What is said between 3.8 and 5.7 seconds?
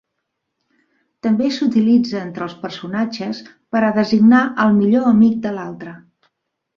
a designar al millor amic de